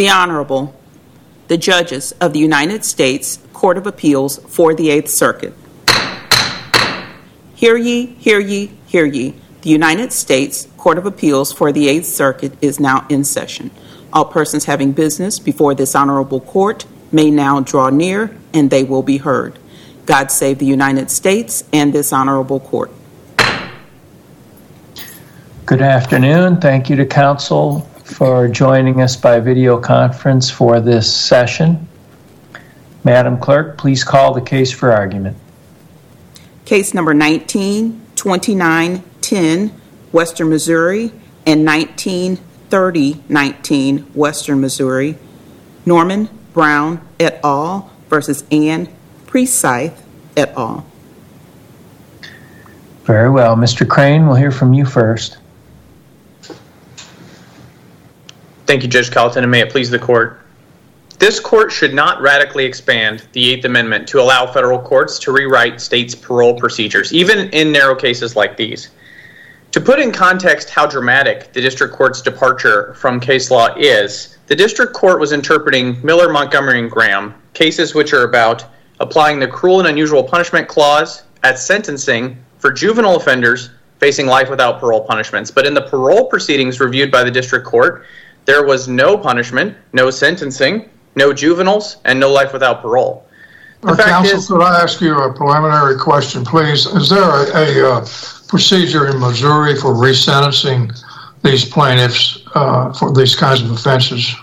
[0.00, 0.74] The Honorable,
[1.48, 5.52] the Judges of the United States Court of Appeals for the Eighth Circuit.
[7.54, 9.34] Hear ye, hear ye, hear ye.
[9.60, 13.70] The United States Court of Appeals for the Eighth Circuit is now in session.
[14.10, 19.02] All persons having business before this honorable court may now draw near and they will
[19.02, 19.58] be heard.
[20.06, 22.90] God save the United States and this honorable court.
[25.66, 26.58] Good afternoon.
[26.58, 31.88] Thank you to counsel for joining us by video conference for this session.
[33.04, 35.36] Madam Clerk, please call the case for argument.
[36.64, 39.68] Case number 19 2910,
[40.12, 41.12] Western Missouri,
[41.46, 45.16] and 1930 19, Western Missouri.
[45.86, 47.90] Norman Brown et al.
[48.08, 48.88] versus Anne
[49.26, 50.04] Precythe
[50.36, 50.84] et al.
[53.04, 53.56] Very well.
[53.56, 53.88] Mr.
[53.88, 55.38] Crane, we'll hear from you first.
[58.70, 60.42] Thank you, Judge Colleton, and may it please the court.
[61.18, 65.80] This court should not radically expand the Eighth Amendment to allow federal courts to rewrite
[65.80, 68.90] states' parole procedures, even in narrow cases like these.
[69.72, 74.54] To put in context how dramatic the district court's departure from case law is, the
[74.54, 78.66] district court was interpreting Miller, Montgomery, and Graham, cases which are about
[79.00, 84.78] applying the cruel and unusual punishment clause at sentencing for juvenile offenders facing life without
[84.78, 85.50] parole punishments.
[85.50, 88.06] But in the parole proceedings reviewed by the district court,
[88.50, 93.24] there was no punishment, no sentencing, no juveniles, and no life without parole.
[93.82, 96.84] The uh, Counsel, is, could I ask you a preliminary question, please?
[96.86, 98.06] Is there a, a uh,
[98.48, 100.92] procedure in Missouri for resentencing
[101.44, 104.34] these plaintiffs uh, for these kinds of offenses?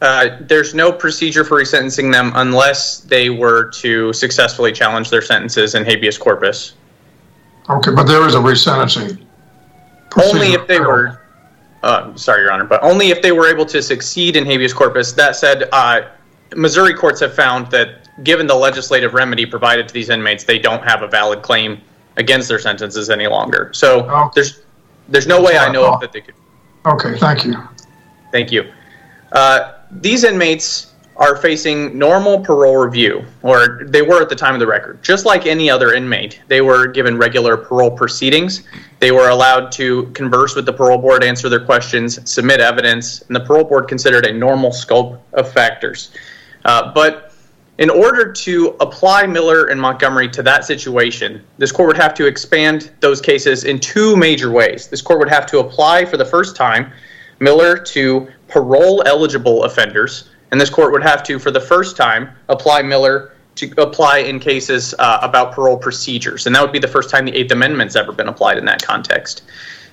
[0.00, 5.76] Uh, there's no procedure for resentencing them unless they were to successfully challenge their sentences
[5.76, 6.74] in habeas corpus.
[7.70, 9.24] Okay, but there is a resentencing.
[10.10, 10.36] Procedure.
[10.36, 11.21] Only if they were
[11.82, 15.12] uh, sorry, Your Honor, but only if they were able to succeed in habeas corpus.
[15.12, 16.02] That said, uh,
[16.54, 20.82] Missouri courts have found that given the legislative remedy provided to these inmates, they don't
[20.84, 21.80] have a valid claim
[22.16, 23.70] against their sentences any longer.
[23.72, 24.30] So oh.
[24.34, 24.60] there's
[25.08, 26.34] there's no way I know of that they could.
[26.86, 27.54] Okay, thank you.
[28.30, 28.72] Thank you.
[29.32, 30.91] Uh, these inmates
[31.22, 35.00] are facing normal parole review, or they were at the time of the record.
[35.04, 38.64] Just like any other inmate, they were given regular parole proceedings.
[38.98, 43.36] They were allowed to converse with the parole board, answer their questions, submit evidence, and
[43.36, 46.10] the parole board considered a normal scope of factors.
[46.64, 47.32] Uh, but
[47.78, 52.26] in order to apply Miller and Montgomery to that situation, this court would have to
[52.26, 54.88] expand those cases in two major ways.
[54.88, 56.92] This court would have to apply for the first time
[57.38, 62.30] Miller to parole eligible offenders and this court would have to, for the first time,
[62.48, 66.46] apply Miller to apply in cases uh, about parole procedures.
[66.46, 68.82] And that would be the first time the Eighth Amendment's ever been applied in that
[68.82, 69.42] context.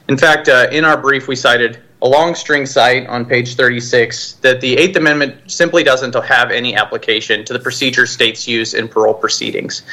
[0.08, 4.34] In fact, uh, in our brief, we cited a long string cite on page 36
[4.36, 8.88] that the Eighth Amendment simply doesn't have any application to the procedures states use in
[8.88, 9.84] parole proceedings.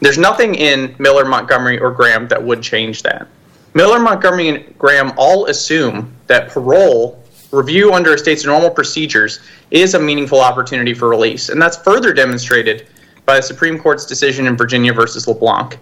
[0.00, 3.26] There's nothing in Miller, Montgomery, or Graham that would change that.
[3.74, 7.19] Miller, Montgomery, and Graham all assume that parole
[7.50, 9.40] review under a state's normal procedures
[9.70, 11.48] is a meaningful opportunity for release.
[11.48, 12.86] And that's further demonstrated
[13.26, 15.78] by the Supreme Court's decision in Virginia versus LeBlanc.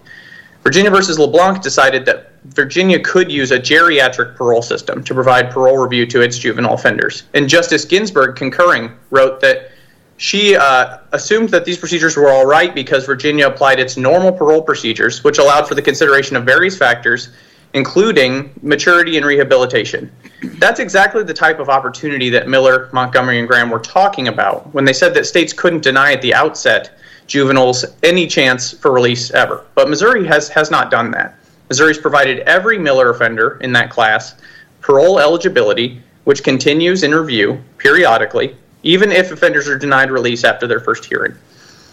[0.63, 5.77] Virginia versus LeBlanc decided that Virginia could use a geriatric parole system to provide parole
[5.77, 7.23] review to its juvenile offenders.
[7.33, 9.71] And Justice Ginsburg, concurring, wrote that
[10.17, 14.61] she uh, assumed that these procedures were all right because Virginia applied its normal parole
[14.61, 17.29] procedures, which allowed for the consideration of various factors
[17.73, 20.11] including maturity and rehabilitation.
[20.57, 24.85] That's exactly the type of opportunity that Miller, Montgomery, and Graham were talking about when
[24.85, 26.91] they said that states couldn't deny at the outset
[27.27, 29.65] juveniles any chance for release ever.
[29.75, 31.35] But Missouri has, has not done that.
[31.69, 34.35] Missouri's provided every Miller offender in that class
[34.81, 40.79] parole eligibility, which continues in review periodically, even if offenders are denied release after their
[40.79, 41.35] first hearing.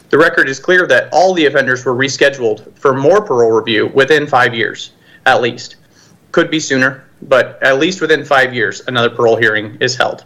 [0.09, 4.27] The record is clear that all the offenders were rescheduled for more parole review within
[4.27, 4.93] five years
[5.27, 5.77] at least.
[6.33, 10.25] Could be sooner, but at least within five years, another parole hearing is held.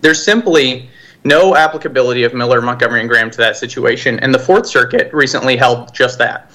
[0.00, 0.88] There's simply
[1.24, 5.56] no applicability of Miller, Montgomery, and Graham to that situation, and the Fourth Circuit recently
[5.56, 6.50] held just that.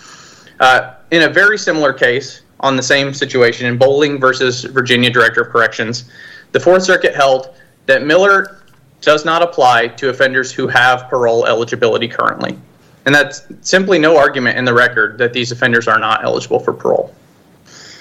[0.60, 5.42] Uh, in a very similar case on the same situation in Bowling versus Virginia Director
[5.42, 6.10] of Corrections,
[6.52, 7.56] the Fourth Circuit held
[7.88, 8.62] that Miller
[9.02, 12.58] does not apply to offenders who have parole eligibility currently.
[13.06, 16.72] And that's simply no argument in the record that these offenders are not eligible for
[16.72, 17.14] parole.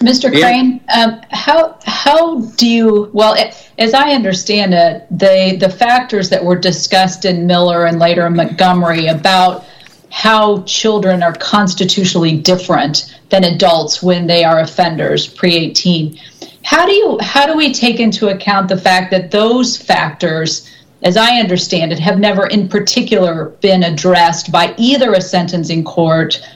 [0.01, 0.31] Mr.
[0.31, 3.11] Crane, um, how how do you?
[3.13, 3.37] Well,
[3.79, 8.35] as I understand it, the the factors that were discussed in Miller and later in
[8.35, 9.67] Montgomery about
[10.11, 16.19] how children are constitutionally different than adults when they are offenders pre 18.
[16.65, 20.67] How do you how do we take into account the fact that those factors
[21.03, 26.47] as I understand it, have never in particular been addressed by either a sentencing court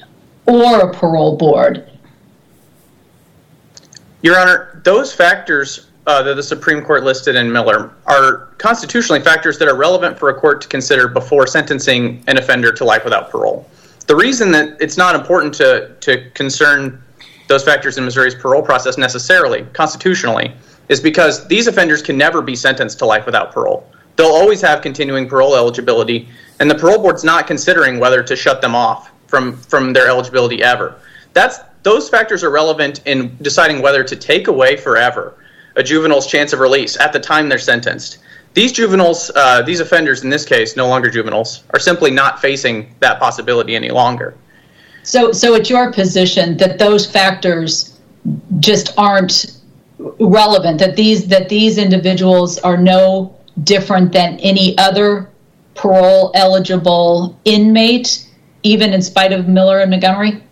[0.46, 1.91] or a parole board.
[4.25, 9.59] Your Honor, those factors uh, that the Supreme Court listed in Miller are constitutionally factors
[9.59, 13.31] that are relevant for a court to consider before sentencing an offender to life without
[13.31, 13.69] parole.
[14.06, 17.03] The reason that it's not important to, to concern
[17.49, 20.55] those factors in Missouri's parole process necessarily, constitutionally,
[20.88, 23.87] is because these offenders can never be sentenced to life without parole
[24.17, 26.29] they'll always have continuing parole eligibility,
[26.61, 30.62] and the parole board's not considering whether to shut them off from from their eligibility
[30.62, 30.94] ever.
[31.32, 35.36] That's those factors are relevant in deciding whether to take away forever
[35.76, 38.19] a juvenile's chance of release at the time they're sentenced.
[38.54, 42.94] These juveniles, uh, these offenders in this case, no longer juveniles, are simply not facing
[43.00, 44.34] that possibility any longer.
[45.02, 48.00] So, so it's your position that those factors
[48.60, 49.60] just aren't
[49.98, 50.78] relevant.
[50.78, 55.28] That these that these individuals are no different than any other
[55.75, 58.26] parole eligible inmate,
[58.62, 60.42] even in spite of Miller and Montgomery?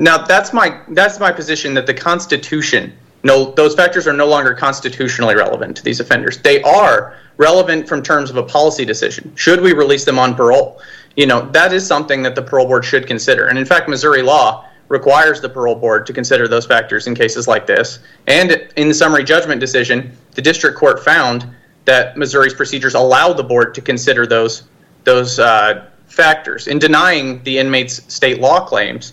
[0.00, 2.92] Now that's my that's my position that the Constitution
[3.22, 6.38] no those factors are no longer constitutionally relevant to these offenders.
[6.38, 9.30] They are relevant from terms of a policy decision.
[9.36, 10.80] Should we release them on parole?
[11.16, 13.48] You know, that is something that the parole board should consider.
[13.48, 17.46] And in fact, Missouri law requires the parole board to consider those factors in cases
[17.46, 17.98] like this.
[18.26, 21.46] And in the summary judgment decision, the district court found
[21.84, 24.62] that Missouri's procedures allow the board to consider those
[25.04, 26.68] those uh, factors.
[26.68, 29.12] In denying the inmate's state law claims,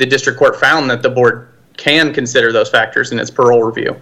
[0.00, 3.94] the district court found that the board can consider those factors in its parole review.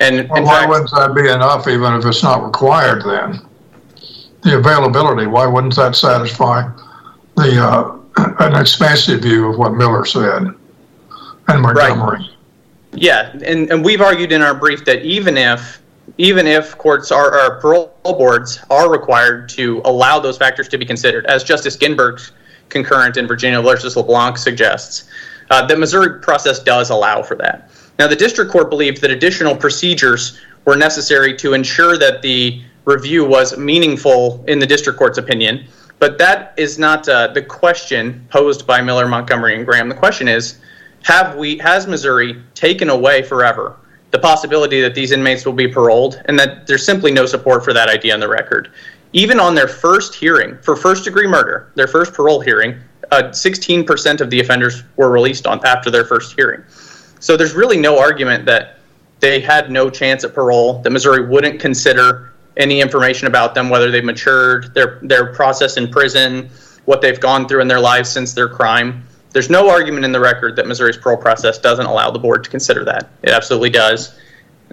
[0.00, 3.02] And well, why fact, wouldn't that be enough, even if it's not required?
[3.04, 3.40] Then
[4.42, 5.26] the availability.
[5.26, 6.68] Why wouldn't that satisfy
[7.36, 7.98] the uh,
[8.40, 10.42] an expansive view of what Miller said
[11.48, 12.18] and Montgomery?
[12.18, 12.30] Right.
[12.92, 15.80] Yeah, and, and we've argued in our brief that even if
[16.18, 20.84] even if courts are or parole boards are required to allow those factors to be
[20.84, 22.32] considered, as Justice Ginsburg's
[22.68, 25.04] concurrent in Virginia versus LeBlanc suggests,
[25.50, 27.70] uh, the Missouri process does allow for that.
[27.98, 33.24] Now, the district court believed that additional procedures were necessary to ensure that the review
[33.24, 35.66] was meaningful in the district court's opinion,
[35.98, 39.88] but that is not uh, the question posed by Miller, Montgomery, and Graham.
[39.88, 40.58] The question is,
[41.02, 43.76] have we has Missouri taken away forever
[44.14, 47.72] the possibility that these inmates will be paroled and that there's simply no support for
[47.72, 48.70] that idea on the record.
[49.12, 52.78] Even on their first hearing for first degree murder, their first parole hearing,
[53.14, 56.64] uh, 16% of the offenders were released on after their first hearing.
[57.20, 58.78] So there's really no argument that
[59.20, 63.90] they had no chance at parole, that Missouri wouldn't consider any information about them, whether
[63.90, 66.50] they've matured, their their process in prison,
[66.84, 69.04] what they've gone through in their lives since their crime.
[69.30, 72.50] There's no argument in the record that Missouri's parole process doesn't allow the board to
[72.50, 73.08] consider that.
[73.22, 74.16] It absolutely does.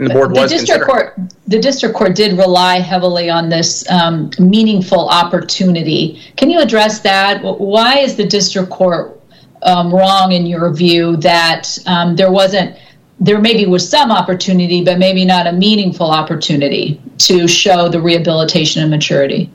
[0.02, 1.14] And the board the was district court.
[1.48, 6.20] The district court did rely heavily on this um, meaningful opportunity.
[6.38, 7.44] Can you address that?
[7.44, 9.22] Why is the district court
[9.62, 12.76] um, wrong in your view that um, there wasn't?
[13.20, 18.82] There maybe was some opportunity, but maybe not a meaningful opportunity to show the rehabilitation
[18.82, 19.52] and maturity.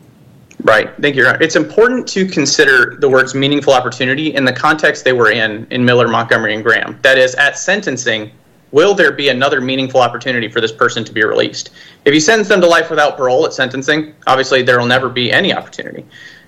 [0.62, 0.88] Right.
[1.00, 1.26] Thank you.
[1.40, 5.84] It's important to consider the words meaningful opportunity in the context they were in in
[5.84, 7.00] Miller, Montgomery, and Graham.
[7.02, 8.30] That is, at sentencing,
[8.72, 11.70] will there be another meaningful opportunity for this person to be released?
[12.04, 15.32] If he sends them to life without parole at sentencing, obviously there will never be
[15.32, 16.04] any opportunity.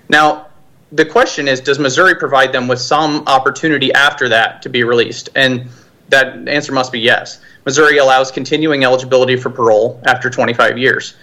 [0.09, 0.47] Now,
[0.91, 5.29] the question is does Missouri provide them with some opportunity after that to be released?
[5.35, 5.67] And
[6.09, 7.39] that answer must be yes.
[7.65, 11.15] Missouri allows continuing eligibility for parole after 25 years.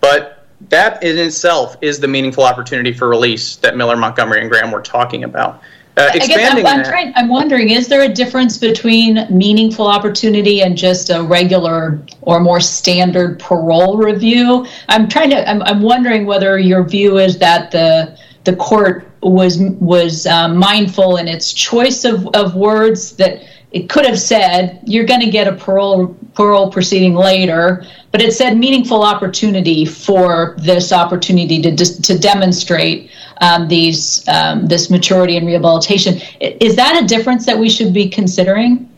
[0.00, 4.70] But that in itself is the meaningful opportunity for release that Miller, Montgomery, and Graham
[4.70, 5.62] were talking about.
[5.98, 10.76] Uh, expanding I am I'm, I'm wondering, is there a difference between meaningful opportunity and
[10.76, 14.66] just a regular or more standard parole review?
[14.88, 15.48] I'm trying to.
[15.48, 21.16] I'm, I'm wondering whether your view is that the the court was was um, mindful
[21.16, 25.46] in its choice of, of words that it could have said you're going to get
[25.46, 32.18] a parole parole proceeding later, but it said meaningful opportunity for this opportunity to to
[32.18, 33.10] demonstrate
[33.40, 36.20] um, these um, this maturity and rehabilitation.
[36.40, 38.90] Is that a difference that we should be considering?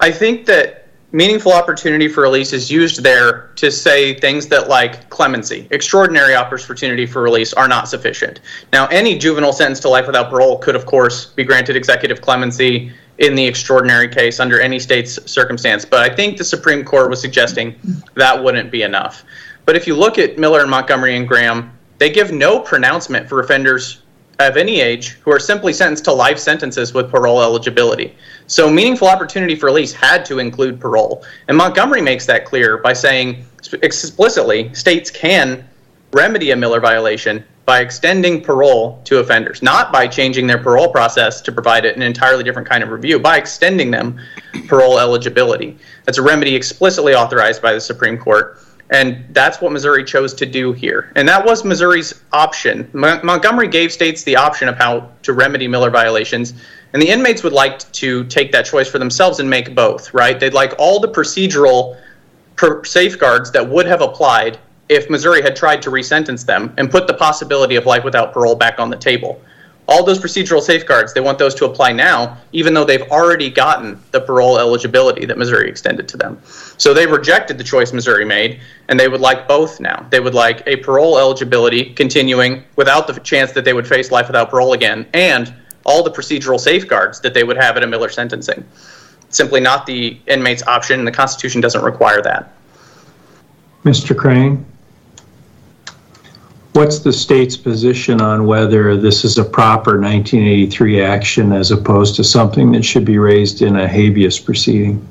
[0.00, 0.80] I think that
[1.12, 7.04] meaningful opportunity for release is used there to say things that like clemency extraordinary opportunity
[7.04, 8.38] for release are not sufficient
[8.72, 12.92] now any juvenile sentenced to life without parole could of course be granted executive clemency
[13.20, 15.84] in the extraordinary case under any state's circumstance.
[15.84, 17.76] But I think the Supreme Court was suggesting
[18.14, 19.24] that wouldn't be enough.
[19.66, 23.40] But if you look at Miller and Montgomery and Graham, they give no pronouncement for
[23.40, 24.02] offenders
[24.38, 28.16] of any age who are simply sentenced to life sentences with parole eligibility.
[28.46, 31.22] So, meaningful opportunity for release had to include parole.
[31.48, 33.44] And Montgomery makes that clear by saying
[33.82, 35.68] explicitly states can
[36.12, 41.40] remedy a Miller violation by extending parole to offenders, not by changing their parole process
[41.40, 44.18] to provide an entirely different kind of review, by extending them
[44.66, 45.78] parole eligibility.
[46.04, 48.58] That's a remedy explicitly authorized by the Supreme Court.
[48.90, 51.12] And that's what Missouri chose to do here.
[51.14, 52.90] And that was Missouri's option.
[52.92, 56.54] Montgomery gave states the option of how to remedy Miller violations.
[56.92, 60.40] And the inmates would like to take that choice for themselves and make both, right?
[60.40, 61.96] They'd like all the procedural
[62.82, 64.58] safeguards that would have applied
[64.90, 68.56] if Missouri had tried to resentence them and put the possibility of life without parole
[68.56, 69.40] back on the table.
[69.86, 74.00] All those procedural safeguards, they want those to apply now, even though they've already gotten
[74.10, 76.40] the parole eligibility that Missouri extended to them.
[76.76, 80.06] So they rejected the choice Missouri made, and they would like both now.
[80.10, 84.26] They would like a parole eligibility continuing without the chance that they would face life
[84.26, 85.54] without parole again, and
[85.86, 88.64] all the procedural safeguards that they would have at a Miller sentencing.
[89.28, 92.52] Simply not the inmate's option, and the Constitution doesn't require that.
[93.84, 94.16] Mr.
[94.16, 94.66] Crane?
[96.72, 102.24] What's the state's position on whether this is a proper 1983 action as opposed to
[102.24, 105.04] something that should be raised in a habeas proceeding?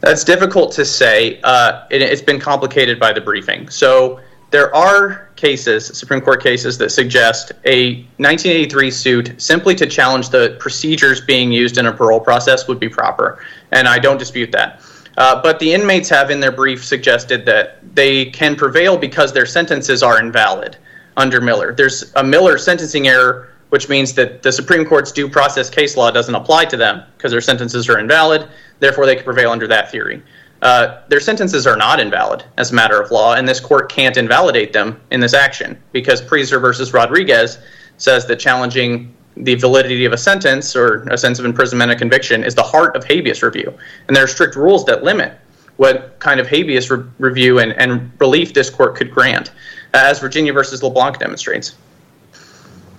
[0.00, 1.40] That's difficult to say.
[1.42, 3.68] Uh, it, it's been complicated by the briefing.
[3.68, 4.20] So
[4.50, 10.56] there are cases, Supreme Court cases, that suggest a 1983 suit simply to challenge the
[10.60, 13.44] procedures being used in a parole process would be proper.
[13.72, 14.80] And I don't dispute that.
[15.16, 19.46] Uh, but the inmates have, in their brief, suggested that they can prevail because their
[19.46, 20.76] sentences are invalid
[21.16, 21.72] under Miller.
[21.72, 26.10] There's a Miller sentencing error, which means that the Supreme Court's due process case law
[26.10, 28.48] doesn't apply to them because their sentences are invalid.
[28.80, 30.22] Therefore, they can prevail under that theory.
[30.62, 34.16] Uh, their sentences are not invalid as a matter of law, and this court can't
[34.16, 37.58] invalidate them in this action because Preiser versus Rodriguez
[37.98, 42.44] says that challenging the validity of a sentence or a sense of imprisonment and conviction
[42.44, 43.72] is the heart of habeas review.
[44.06, 45.38] And there are strict rules that limit
[45.76, 49.50] what kind of habeas re- review and, and relief this court could grant,
[49.92, 51.74] as Virginia versus LeBlanc demonstrates.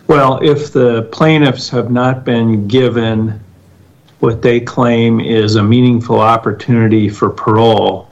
[0.07, 3.39] Well, if the plaintiffs have not been given
[4.19, 8.09] what they claim is a meaningful opportunity for parole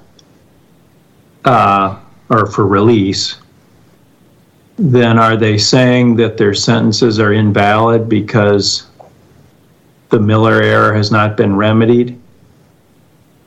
[1.45, 1.99] uh,
[2.29, 3.37] or for release,
[4.77, 8.87] then are they saying that their sentences are invalid because
[10.09, 12.19] the Miller error has not been remedied?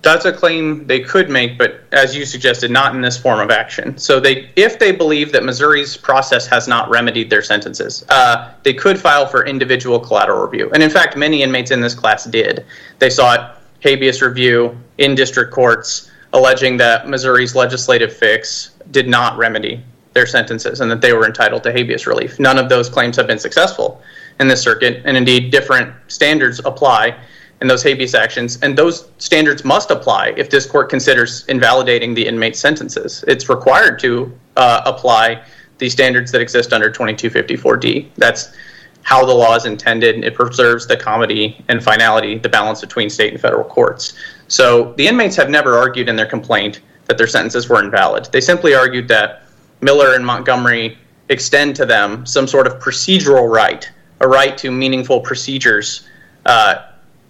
[0.03, 3.51] That's a claim they could make, but as you suggested, not in this form of
[3.51, 3.99] action.
[3.99, 8.73] So they, if they believe that Missouri's process has not remedied their sentences, uh, they
[8.73, 10.71] could file for individual collateral review.
[10.73, 12.65] And in fact, many inmates in this class did.
[13.01, 19.83] They sought habeas review in district courts, alleging that Missouri's legislative fix did not remedy
[20.17, 22.41] their sentences and that they were entitled to habeas relief.
[22.41, 24.01] None of those claims have been successful
[24.41, 27.15] in this circuit, and indeed, different standards apply
[27.61, 32.27] in those habeas actions, and those standards must apply if this court considers invalidating the
[32.27, 33.25] inmate's sentences.
[33.29, 35.45] It's required to uh, apply
[35.79, 38.09] the standards that exist under 2254D.
[38.17, 38.55] That's
[39.03, 40.25] how the law is intended.
[40.25, 44.15] It preserves the comity and finality, the balance between state and federal courts.
[44.49, 48.29] So the inmates have never argued in their complaint that their sentences were invalid.
[48.33, 49.46] They simply argued that
[49.87, 53.89] Miller and Montgomery extend to them some sort of procedural right,
[54.19, 56.09] a right to meaningful procedures,
[56.45, 56.75] uh,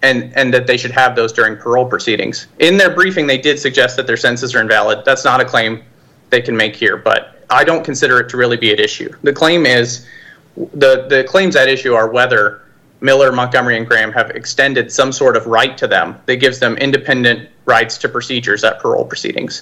[0.01, 2.47] and and that they should have those during parole proceedings.
[2.57, 5.05] In their briefing, they did suggest that their sentences are invalid.
[5.05, 5.83] That's not a claim
[6.31, 9.11] they can make here, but I don't consider it to really be at issue.
[9.21, 10.07] The claim is
[10.55, 12.63] the the claims at issue are whether
[13.01, 16.75] Miller, Montgomery, and Graham have extended some sort of right to them that gives them
[16.77, 19.61] independent rights to procedures at parole proceedings.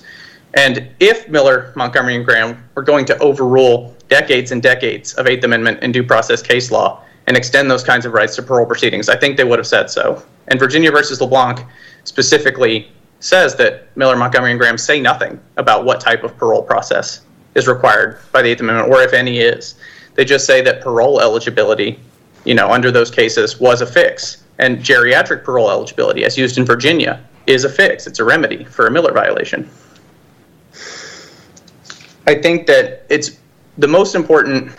[0.56, 5.44] And if Miller, Montgomery, and Graham were going to overrule decades and decades of Eighth
[5.44, 9.10] Amendment and due process case law and extend those kinds of rights to parole proceedings,
[9.10, 10.24] I think they would have said so.
[10.48, 11.66] And Virginia versus LeBlanc
[12.04, 17.22] specifically says that Miller, Montgomery, and Graham say nothing about what type of parole process
[17.56, 19.76] is required by the Eighth Amendment, or if any is.
[20.14, 22.00] They just say that parole eligibility,
[22.46, 24.44] you know, under those cases was a fix.
[24.60, 28.08] And geriatric parole eligibility, as used in Virginia, is a fix.
[28.08, 29.70] It's a remedy for a Miller violation.
[32.28, 33.40] I think that it's
[33.78, 34.72] the most important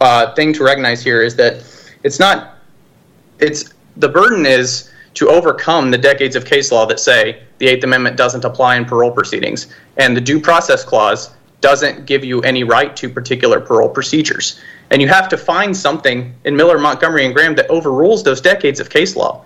[0.00, 1.64] uh, thing to recognize here is that
[2.02, 2.58] it's not
[3.38, 7.84] it's the burden is to overcome the decades of case law that say the Eighth
[7.84, 9.66] Amendment doesn't apply in parole proceedings,
[9.98, 14.60] and the Due Process Clause doesn't give you any right to particular parole procedures.
[14.90, 18.80] And you have to find something in Miller, Montgomery, and Graham that overrules those decades
[18.80, 19.44] of case law.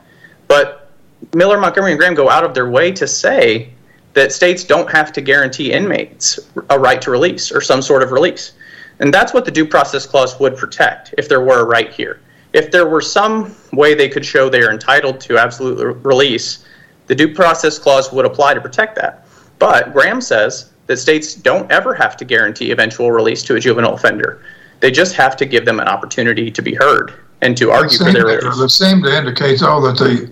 [0.49, 0.91] But
[1.35, 3.71] Miller, Montgomery, and Graham go out of their way to say
[4.17, 8.13] that states don't have to guarantee inmates a right to release or some sort of
[8.13, 8.53] release.
[8.99, 12.21] And that's what the due process clause would protect if there were a right here.
[12.55, 16.65] If there were some way they could show they are entitled to absolute release,
[17.09, 19.27] the due process clause would apply to protect that.
[19.59, 23.97] But Graham says that states don't ever have to guarantee eventual release to a juvenile
[23.97, 24.43] offender.
[24.81, 28.11] They just have to give them an opportunity to be heard and to argue for
[28.11, 28.59] their release.
[28.61, 30.25] It seemed to indicate, though, that they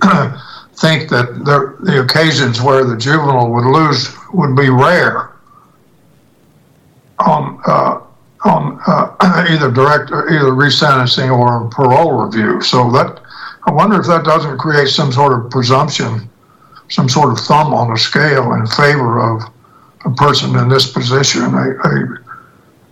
[0.78, 5.34] think that the occasions where the juvenile would lose would be rare
[7.18, 8.00] on uh,
[8.44, 9.14] on uh,
[9.50, 12.60] either direct or either resentencing or parole review.
[12.60, 13.20] So that
[13.64, 16.28] I wonder if that doesn't create some sort of presumption,
[16.88, 19.42] some sort of thumb on the scale in favor of
[20.04, 22.24] a person in this position, a, a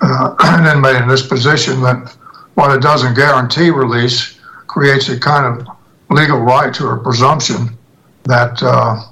[0.00, 2.16] uh, an inmate in this position that
[2.54, 5.66] while it doesn't guarantee release, creates a kind of
[6.12, 7.76] legal right to a presumption
[8.24, 9.02] that uh,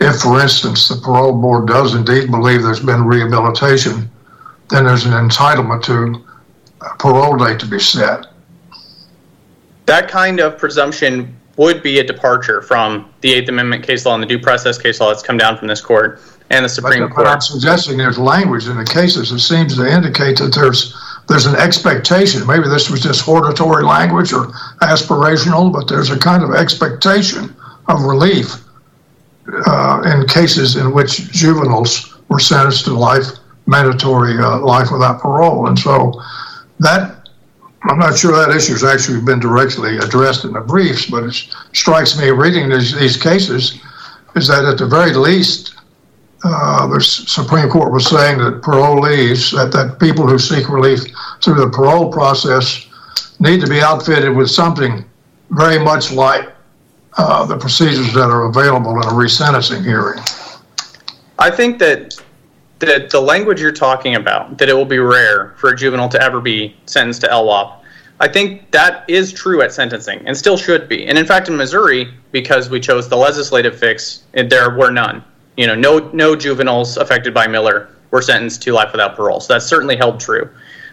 [0.00, 4.10] if, for instance, the parole board does indeed believe there's been rehabilitation,
[4.68, 6.24] then there's an entitlement to
[6.80, 8.26] a parole date to be set.
[9.86, 14.22] That kind of presumption would be a departure from the Eighth Amendment case law and
[14.22, 17.10] the due process case law that's come down from this court and the Supreme but,
[17.14, 17.26] Court.
[17.26, 20.94] But I'm suggesting there's language in the cases that seems to indicate that there's
[21.30, 22.44] there's an expectation.
[22.44, 24.46] Maybe this was just hortatory language or
[24.82, 27.54] aspirational, but there's a kind of expectation
[27.86, 28.56] of relief
[29.66, 33.26] uh, in cases in which juveniles were sentenced to life
[33.66, 36.20] mandatory uh, life without parole, and so
[36.80, 37.16] that.
[37.84, 41.32] I'm not sure that issue has actually been directly addressed in the briefs, but it
[41.72, 43.80] strikes me reading these, these cases
[44.36, 45.79] is that at the very least,
[46.42, 51.00] uh, the Supreme Court was saying that parolees, that, that people who seek relief
[51.42, 52.86] through the parole process
[53.40, 55.04] need to be outfitted with something
[55.50, 56.50] very much like
[57.18, 60.20] uh, the procedures that are available in a resentencing hearing.
[61.38, 62.22] I think that
[62.78, 66.22] the, the language you're talking about, that it will be rare for a juvenile to
[66.22, 67.76] ever be sentenced to LWOP,
[68.20, 71.06] I think that is true at sentencing and still should be.
[71.06, 75.24] And in fact, in Missouri, because we chose the legislative fix, there were none
[75.56, 79.40] you know, no no juveniles affected by Miller were sentenced to life without parole.
[79.40, 80.50] So that's certainly held true.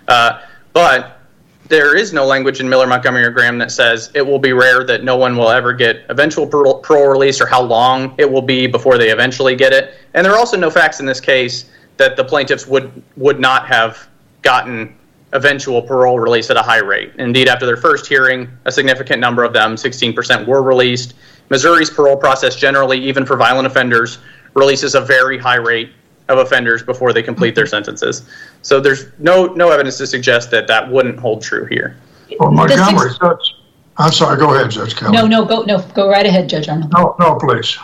[0.07, 0.41] Uh,
[0.73, 1.19] but
[1.67, 4.83] there is no language in Miller, Montgomery, or Graham that says it will be rare
[4.85, 8.41] that no one will ever get eventual parole, parole release or how long it will
[8.41, 9.95] be before they eventually get it.
[10.13, 13.67] And there are also no facts in this case that the plaintiffs would would not
[13.67, 14.07] have
[14.43, 14.95] gotten
[15.33, 17.11] eventual parole release at a high rate.
[17.17, 21.15] Indeed, after their first hearing, a significant number of them, 16%, were released.
[21.49, 24.19] Missouri's parole process generally, even for violent offenders,
[24.57, 25.91] releases a very high rate
[26.27, 27.71] of offenders before they complete their mm-hmm.
[27.71, 28.27] sentences.
[28.61, 31.97] So there's no no evidence to suggest that that wouldn't hold true here.
[32.39, 33.53] Well, Montgomery, six,
[33.97, 34.37] I'm sorry.
[34.37, 35.13] Go ahead, Judge Kelly.
[35.13, 36.91] No, no, go no, go right ahead, Judge Arnold.
[36.91, 37.77] No, no, please.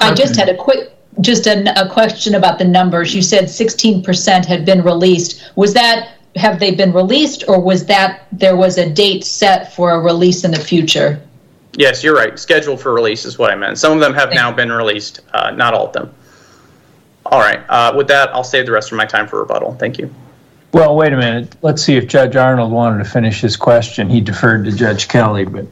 [0.00, 3.14] I just had a quick, just a, a question about the numbers.
[3.14, 5.52] You said 16% had been released.
[5.56, 9.92] Was that have they been released, or was that there was a date set for
[9.92, 11.20] a release in the future?
[11.80, 12.38] Yes, you're right.
[12.38, 13.78] Scheduled for release is what I meant.
[13.78, 16.12] Some of them have now been released, uh, not all of them.
[17.24, 17.60] All right.
[17.70, 19.76] Uh, with that, I'll save the rest of my time for rebuttal.
[19.76, 20.14] Thank you.
[20.74, 21.56] Well, wait a minute.
[21.62, 24.10] Let's see if Judge Arnold wanted to finish his question.
[24.10, 25.64] He deferred to Judge Kelly, but.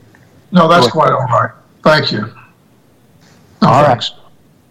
[0.51, 1.51] No, that's quite all right.
[1.83, 2.23] Thank you.
[3.61, 4.13] No, all thanks.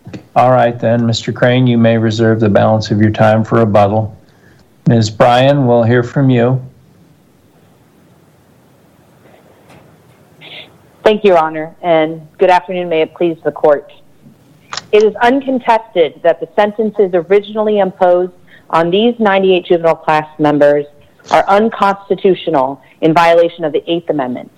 [0.07, 0.23] right.
[0.35, 1.35] All right, then, Mr.
[1.35, 4.17] Crane, you may reserve the balance of your time for rebuttal.
[4.87, 5.11] Ms.
[5.11, 6.66] Breihan, we'll hear from you.
[11.07, 12.89] Thank you, Your Honor, and good afternoon.
[12.89, 13.93] May it please the court.
[14.91, 18.33] It is uncontested that the sentences originally imposed
[18.71, 20.85] on these 98 juvenile class members
[21.31, 24.51] are unconstitutional in violation of the Eighth Amendment.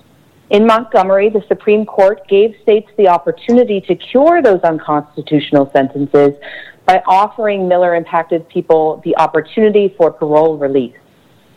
[0.50, 6.34] In Montgomery, the Supreme Court gave states the opportunity to cure those unconstitutional sentences
[6.88, 10.98] by offering Miller impacted people the opportunity for parole release.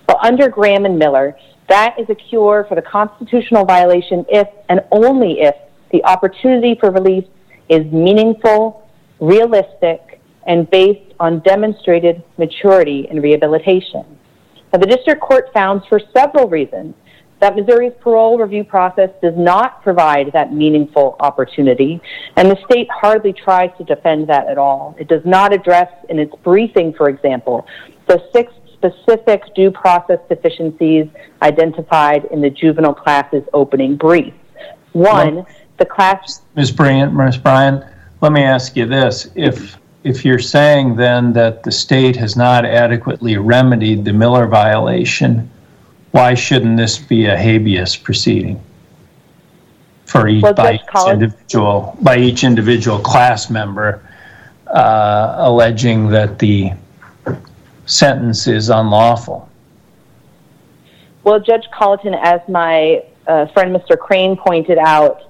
[0.06, 1.34] But under Graham and Miller,
[1.72, 5.54] that is a cure for the constitutional violation if and only if
[5.90, 7.24] the opportunity for release
[7.70, 8.86] is meaningful,
[9.20, 14.04] realistic, and based on demonstrated maturity and rehabilitation.
[14.70, 16.94] Now, the district court found for several reasons
[17.40, 22.02] that Missouri's parole review process does not provide that meaningful opportunity,
[22.36, 24.94] and the state hardly tries to defend that at all.
[24.98, 27.66] It does not address in its briefing, for example,
[28.06, 31.06] the six specific due process deficiencies
[31.42, 34.34] identified in the juvenile class's opening brief.
[34.92, 36.42] One, well, the class.
[36.56, 36.72] Ms.
[36.72, 37.38] Breihan, Ms.
[37.38, 37.88] Breihan,
[38.20, 39.28] let me ask you this.
[39.34, 45.48] If if you're saying then that the state has not adequately remedied the Miller violation,
[46.10, 48.60] why shouldn't this be a habeas proceeding
[50.04, 54.02] for each well, by each individual by each individual class member
[54.66, 56.72] uh, alleging that the
[57.86, 59.48] sentence is unlawful.
[61.24, 63.98] Well, Judge Colleton, as my uh, friend Mr.
[63.98, 65.22] Crane pointed out,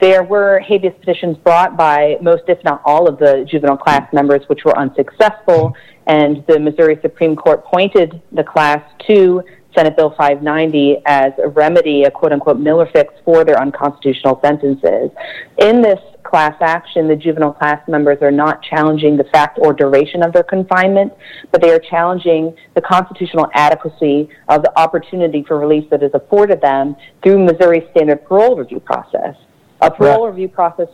[0.00, 4.42] there were habeas petitions brought by most, if not all, of the juvenile class members,
[4.48, 5.74] which were unsuccessful,
[6.06, 9.42] and the Missouri Supreme Court pointed the class to
[9.74, 15.10] Senate Bill 590 as a remedy, a quote unquote Miller fix for their unconstitutional sentences.
[15.58, 20.22] In this class action, the juvenile class members are not challenging the fact or duration
[20.22, 21.12] of their confinement,
[21.50, 26.60] but they are challenging the constitutional adequacy of the opportunity for release that is afforded
[26.60, 29.36] them through Missouri standard parole review process.
[29.80, 30.88] A parole review process.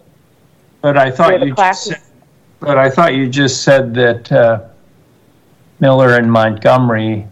[0.81, 2.03] But I thought you just said,
[2.61, 4.69] but I thought you just said that uh,
[5.81, 7.27] Miller and Montgomery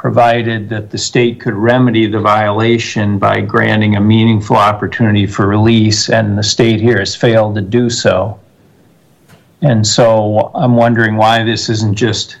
[0.00, 6.08] provided that the state could remedy the violation by granting a meaningful opportunity for release,
[6.08, 8.40] and the state here has failed to do so.
[9.60, 12.38] And so I'm wondering why this isn't just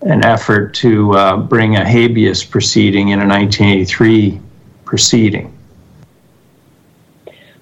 [0.00, 4.40] an effort to uh, bring a habeas proceeding in a 1983
[4.86, 5.52] proceeding.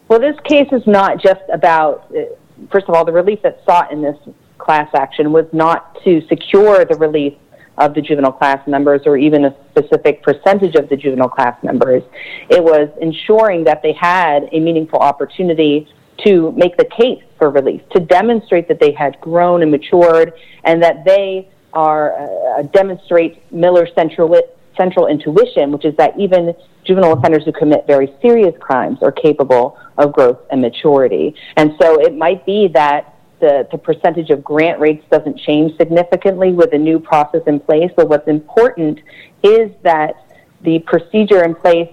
[0.07, 2.27] Well, this case is not just about, uh,
[2.71, 4.17] first of all, the relief that's sought in this
[4.59, 7.35] class action was not to secure the release
[7.81, 12.03] of the juvenile class members or even a specific percentage of the juvenile class members.
[12.49, 15.89] It was ensuring that they had a meaningful opportunity
[16.25, 20.83] to make the case for release, to demonstrate that they had grown and matured and
[20.83, 22.13] that they are
[22.59, 24.37] uh, demonstrate Miller's central
[24.77, 29.79] central intuition, which is that even juvenile offenders who commit very serious crimes are capable
[29.99, 31.35] of growth and maturity.
[31.57, 36.53] And so it might be that the, the percentage of grant rates doesn't change significantly
[36.53, 37.91] with a new process in place.
[37.97, 39.01] But what's important
[39.43, 40.25] is that
[40.63, 41.91] the procedure in place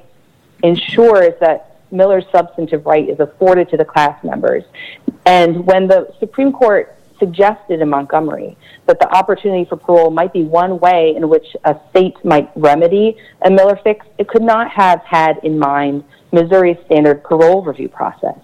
[0.64, 4.64] ensures that Miller's substantive right is afforded to the class members.
[5.26, 10.44] And when the Supreme Court suggested in Montgomery that the opportunity for parole might be
[10.44, 15.02] one way in which a state might remedy a Miller fix, it could not have
[15.02, 18.38] had in mind Missouri's standard parole review process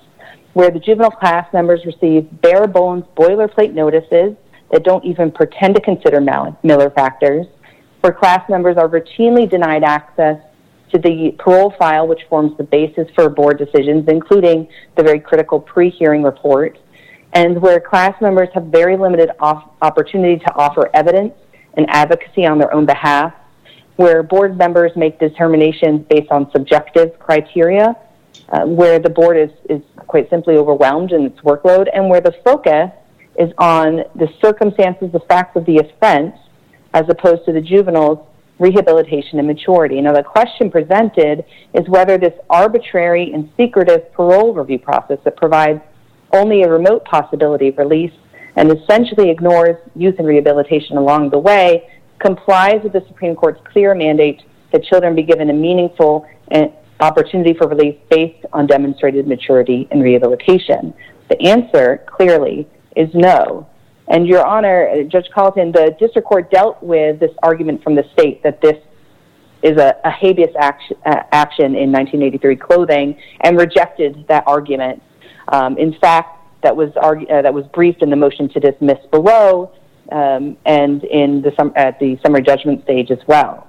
[0.53, 4.35] where the juvenile class members receive bare bones boilerplate notices
[4.71, 6.19] that don't even pretend to consider
[6.63, 7.45] Miller factors,
[8.01, 10.39] where class members are routinely denied access
[10.91, 15.59] to the parole file, which forms the basis for board decisions, including the very critical
[15.59, 16.77] pre hearing report,
[17.33, 21.33] and where class members have very limited off- opportunity to offer evidence
[21.75, 23.33] and advocacy on their own behalf,
[23.95, 27.95] where board members make determinations based on subjective criteria
[28.49, 32.33] uh, where the board is, is quite simply overwhelmed in its workload and where the
[32.43, 32.91] focus
[33.37, 36.35] is on the circumstances, the facts of the offense,
[36.93, 38.19] as opposed to the juvenile's
[38.59, 39.99] rehabilitation and maturity.
[40.01, 45.81] Now, the question presented is whether this arbitrary and secretive parole review process that provides
[46.31, 48.13] only a remote possibility of release
[48.55, 53.95] and essentially ignores youth and rehabilitation along the way complies with the Supreme Court's clear
[53.95, 59.87] mandate that children be given a meaningful and opportunity for release based on demonstrated maturity
[59.91, 60.93] and rehabilitation?
[61.29, 63.67] The answer clearly is no.
[64.07, 68.43] And Your Honor, Judge Colleton, the district court dealt with this argument from the state
[68.43, 68.77] that this
[69.61, 75.01] is a, a habeas action, uh, action, in 1983 clothing and rejected that argument.
[75.47, 78.99] Um, in fact, that was argu- uh, that was briefed in the motion to dismiss
[79.11, 79.71] below
[80.11, 83.67] um, and in the at the summary judgment stage as well.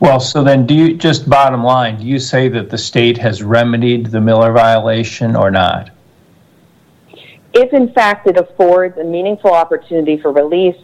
[0.00, 3.42] Well, so then do you, just bottom line, do you say that the state has
[3.42, 5.90] remedied the Miller violation or not?
[7.54, 10.76] If in fact it affords a meaningful opportunity for release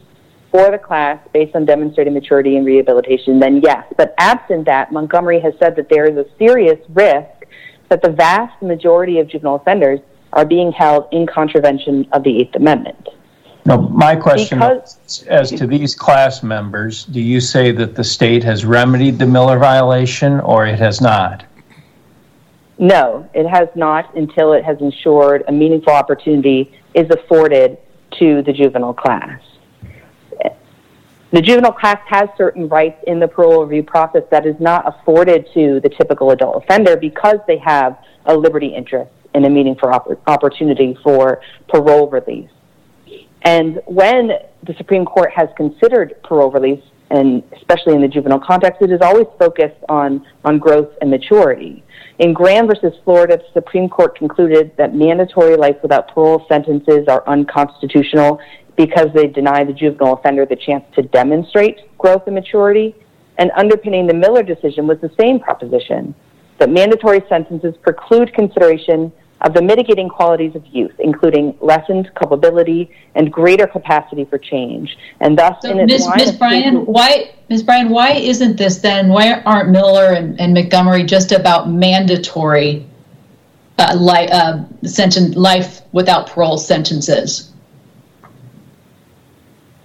[0.50, 3.84] for the class based on demonstrated maturity and rehabilitation, then yes.
[3.96, 7.46] But absent that, Montgomery has said that there is a serious risk
[7.88, 10.00] that the vast majority of juvenile offenders
[10.32, 13.08] are being held in contravention of the Eighth Amendment.
[13.68, 18.42] No, my question is, as to these class members, do you say that the state
[18.42, 21.44] has remedied the Miller violation or it has not?
[22.78, 27.76] No, it has not until it has ensured a meaningful opportunity is afforded
[28.12, 29.38] to the juvenile class.
[31.30, 35.46] The juvenile class has certain rights in the parole review process that is not afforded
[35.52, 39.90] to the typical adult offender because they have a liberty interest in a meaningful
[40.26, 42.48] opportunity for parole release.
[43.42, 44.30] And when
[44.64, 49.00] the Supreme Court has considered parole release, and especially in the juvenile context, it is
[49.00, 51.82] always focused on, on growth and maturity.
[52.18, 57.26] In Graham versus Florida, the Supreme Court concluded that mandatory life without parole sentences are
[57.26, 58.40] unconstitutional
[58.76, 62.94] because they deny the juvenile offender the chance to demonstrate growth and maturity.
[63.38, 66.14] And underpinning the Miller decision was the same proposition
[66.58, 73.32] that mandatory sentences preclude consideration of the mitigating qualities of youth, including lessened culpability and
[73.32, 74.96] greater capacity for change.
[75.20, 76.16] And thus, so in its Ms.
[76.16, 76.38] Ms.
[76.38, 77.62] Breihan, why Ms.
[77.62, 79.08] Breihan, why isn't this then?
[79.08, 82.84] Why aren't Miller and, and Montgomery just about mandatory
[83.78, 87.52] uh, li- uh, sentence, life without parole sentences?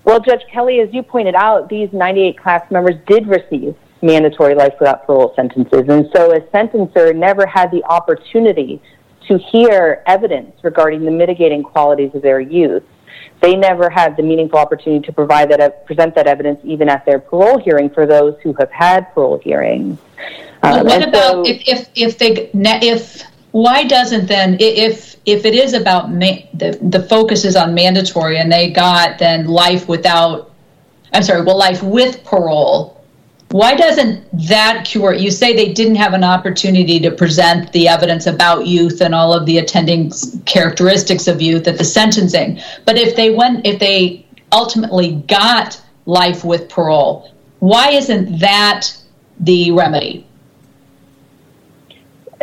[0.03, 4.73] Well, Judge Kelly, as you pointed out, these 98 class members did receive mandatory life
[4.79, 5.85] without parole sentences.
[5.87, 8.81] And so a sentencer never had the opportunity
[9.27, 12.83] to hear evidence regarding the mitigating qualities of their youth.
[13.41, 17.19] They never had the meaningful opportunity to provide that, present that evidence even at their
[17.19, 19.99] parole hearing for those who have had parole hearings.
[20.61, 25.55] Um, what about so, if, if, if they, if, why doesn't then, if, if it
[25.55, 30.51] is about, ma- the, the focus is on mandatory and they got then life without,
[31.11, 32.92] I'm sorry, well, life with parole,
[33.53, 35.13] why doesn't that cure?
[35.13, 39.31] You say they didn't have an opportunity to present the evidence about youth and all
[39.31, 40.11] of the attending
[40.45, 42.59] characteristics of youth at the sentencing.
[42.83, 48.89] But if they went, if they ultimately got life with parole, why isn't that
[49.39, 50.25] the remedy?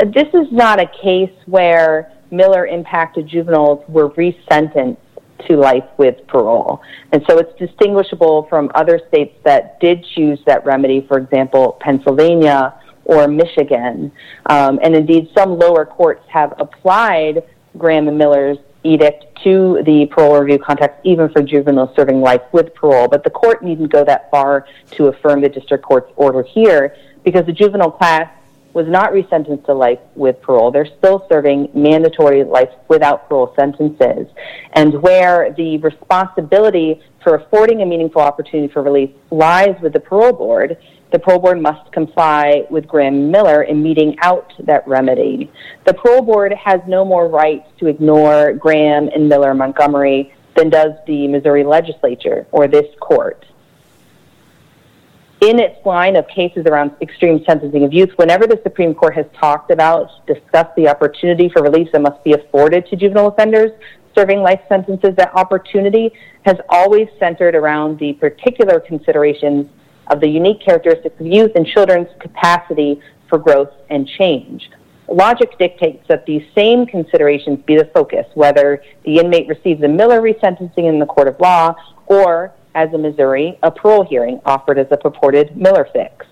[0.07, 4.99] This is not a case where Miller impacted juveniles were resentenced
[5.48, 6.81] to life with parole.
[7.12, 12.74] And so it's distinguishable from other states that did choose that remedy, for example, Pennsylvania
[13.05, 14.12] or Michigan.
[14.46, 17.42] Um, and indeed, some lower courts have applied
[17.76, 22.74] Graham and Miller's edict to the parole review context, even for juveniles serving life with
[22.74, 23.09] parole.
[23.09, 27.44] But the court needn't go that far to affirm the district court's order here because
[27.46, 28.31] the juvenile class
[28.72, 30.70] was not resentenced to life with parole.
[30.70, 34.26] They're still serving mandatory life without parole sentences.
[34.72, 40.33] And where the responsibility for affording a meaningful opportunity for release lies with the parole
[40.33, 40.76] board,
[41.12, 45.50] the parole board must comply with Graham Miller in meting out that remedy.
[45.85, 50.92] The parole board has no more right to ignore Graham and Miller Montgomery than does
[51.06, 53.44] the Missouri legislature or this court
[55.40, 59.26] in its line of cases around extreme sentencing of youth, whenever the Supreme Court has
[59.38, 63.70] talked about, discussed the opportunity for release that must be afforded to juvenile offenders
[64.14, 69.68] serving life sentences, that opportunity has always centered around the particular considerations
[70.09, 74.68] of the unique characteristics of youth and children's capacity for growth and change.
[75.09, 80.20] Logic dictates that these same considerations be the focus, whether the inmate receives a Miller
[80.20, 81.74] resentencing in the court of law
[82.07, 86.26] or as in Missouri, a parole hearing offered as a purported Miller fix.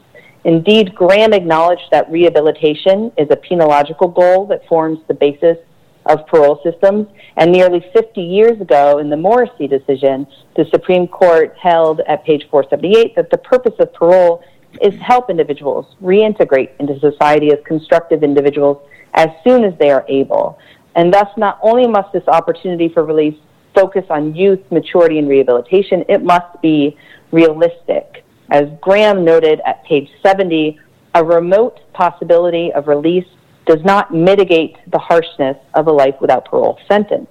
[0.44, 5.59] Indeed, Graham acknowledged that rehabilitation is a penological goal that forms the basis
[6.07, 7.07] of parole systems.
[7.37, 12.46] And nearly 50 years ago, in the Morrissey decision, the Supreme Court held at page
[12.51, 14.42] 478 that the purpose of parole
[14.81, 18.79] is to help individuals reintegrate into society as constructive individuals
[19.14, 20.59] as soon as they are able.
[20.94, 23.38] And thus, not only must this opportunity for release
[23.79, 26.97] focus on youth maturity and rehabilitation, it must be
[27.31, 28.25] realistic.
[28.51, 30.81] As Graham noted at page 70,
[31.14, 33.27] a remote possibility of release
[33.67, 37.29] does not mitigate the harshness of a life without parole sentence.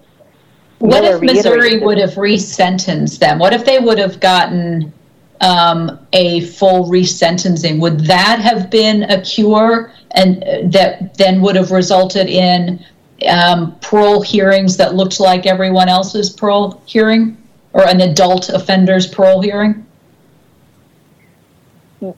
[0.80, 3.40] What Miller if Missouri would have resentenced them?
[3.40, 4.94] What if they would have gotten
[5.42, 7.80] um, a full resentencing?
[7.80, 12.86] Would that have been a cure and uh, that then would have resulted in
[13.28, 17.38] um, parole hearings that looked like everyone else's parole hearing
[17.74, 19.86] or an adult offender's parole hearing?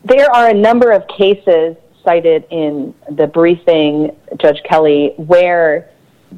[0.03, 5.89] There are a number of cases cited in the briefing, Judge Kelly, where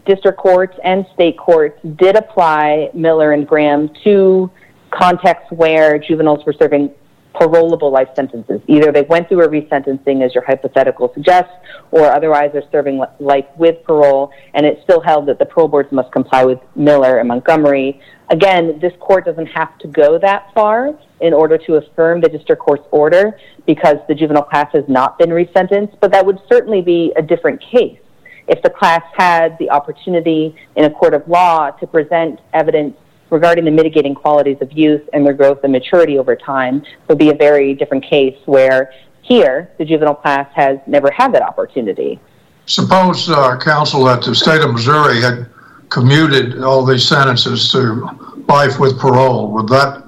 [0.06, 4.50] district courts and state courts did apply Miller and Graham to
[4.92, 6.94] contexts where juveniles were serving
[7.34, 8.62] parolable life sentences.
[8.68, 11.52] Either they went through a resentencing, as your hypothetical suggests,
[11.92, 15.92] or otherwise they're serving life with parole, and it's still held that the parole boards
[15.92, 18.00] must comply with Miller and Montgomery.
[18.30, 22.62] Again, this court doesn't have to go that far in order to affirm the district
[22.62, 27.14] court's order because the juvenile class has not been resentenced, but that would certainly be
[27.16, 28.00] a different case
[28.48, 32.96] if the class had the opportunity in a court of law to present evidence
[33.32, 37.30] regarding the mitigating qualities of youth and their growth and maturity over time would be
[37.30, 42.20] a very different case where here the juvenile class has never had that opportunity.
[42.66, 45.50] Suppose, uh, counsel, that the state of Missouri had
[45.90, 48.10] commuted all these sentences to
[48.48, 49.52] life with parole.
[49.52, 50.04] Would that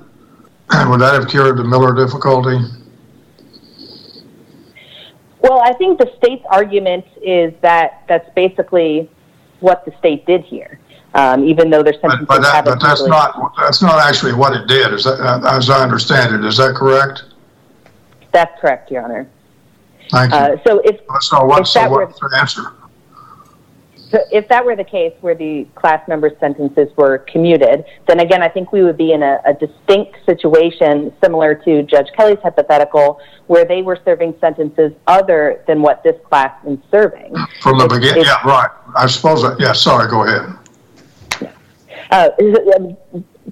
[0.90, 2.58] would that have cured the Miller difficulty?
[5.42, 9.10] Well, I think the state's argument is that that's basically
[9.60, 10.80] what the state did here
[11.16, 14.56] um, even though their sentences but, but, that, but that's not that's not actually what
[14.56, 14.94] it did.
[14.94, 16.46] Is that, as I understand it?
[16.46, 17.24] Is that correct?
[18.32, 19.30] That's correct, Your Honor.
[20.10, 20.38] Thank you.
[20.38, 22.64] Uh, so if so what's, so what's the answer?
[24.14, 28.44] so if that were the case where the class members' sentences were commuted, then again,
[28.44, 33.20] I think we would be in a, a, distinct situation similar to Judge Kelly's hypothetical,
[33.48, 37.36] where they were serving sentences other than what this class is serving.
[37.62, 38.70] From the beginning, yeah, right.
[38.96, 40.60] I suppose, that, yeah, sorry, go ahead.
[42.12, 42.30] Uh,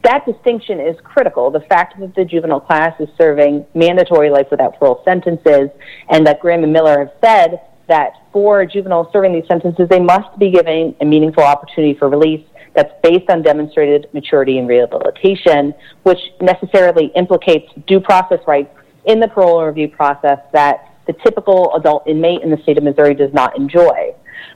[0.04, 1.52] that distinction is critical.
[1.52, 5.70] The fact that the juvenile class is serving mandatory life without parole sentences,
[6.10, 10.38] and that Graham and Miller have said that for juveniles serving these sentences, they must
[10.40, 16.20] be given a meaningful opportunity for release that's based on demonstrated maturity and rehabilitation, which
[16.40, 18.74] necessarily implicates due process rights
[19.06, 23.14] in the parole review process that the typical adult inmate in the state of Missouri
[23.14, 24.16] does not enjoy.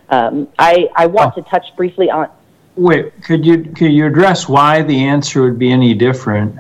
[0.09, 1.41] Um, I, I, want oh.
[1.41, 2.29] to touch briefly on.
[2.75, 6.59] Wait, could you could you address why the answer would be any different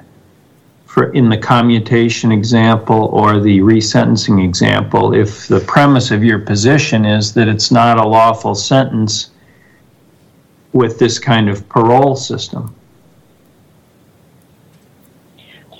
[0.85, 7.03] for in the commutation example or the resentencing example if the premise of your position
[7.03, 9.31] is that it's not a lawful sentence
[10.71, 12.73] with this kind of parole system?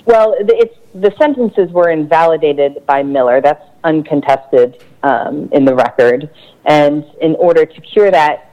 [0.06, 3.40] Well, it's, the sentences were invalidated by Miller.
[3.40, 6.30] That's uncontested um, in the record.
[6.64, 8.45] And in order to cure that,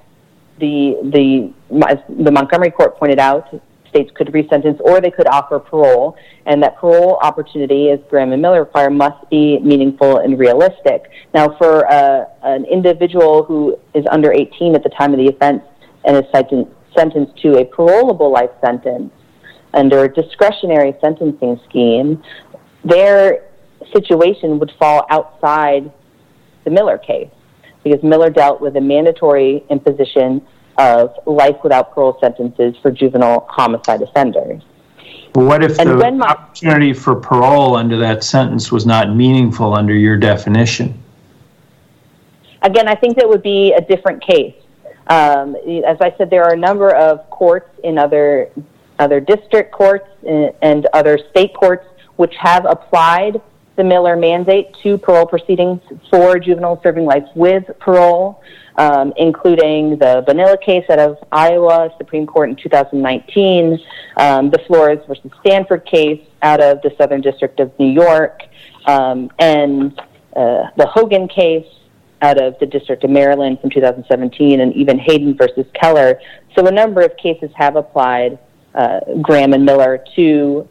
[0.63, 3.53] the the the Montgomery court pointed out
[3.89, 8.41] states could resentence or they could offer parole, and that parole opportunity, as Graham and
[8.41, 11.03] Miller require, must be meaningful and realistic.
[11.33, 15.61] Now, for uh, an individual who is under 18 at the time of the offense
[16.05, 16.25] and is
[16.97, 19.11] sentenced to a parolable life sentence
[19.73, 22.23] under a discretionary sentencing scheme,
[22.83, 23.43] their
[23.93, 25.91] situation would fall outside
[26.63, 27.29] the Miller case
[27.83, 30.41] because Miller dealt with a mandatory imposition
[30.77, 34.63] of life without parole sentences for juvenile homicide offenders.
[35.33, 39.95] What if and the my, opportunity for parole under that sentence was not meaningful under
[39.95, 41.01] your definition?
[42.61, 44.55] Again, I think that would be a different case.
[45.07, 45.55] Um,
[45.85, 48.49] as I said, there are a number of courts in other
[48.99, 53.41] other district courts and other state courts which have applied
[53.75, 58.41] the Miller mandate to parole proceedings for juveniles serving life with parole
[58.77, 63.79] um, including the Bonilla case out of Iowa Supreme Court in 2019,
[64.17, 68.43] um, the Flores versus Stanford case out of the Southern District of New York,
[68.85, 69.97] um, and
[70.35, 71.67] uh, the Hogan case
[72.21, 76.19] out of the District of Maryland from 2017, and even Hayden versus Keller.
[76.55, 78.39] So a number of cases have applied
[78.73, 80.67] uh, Graham and Miller to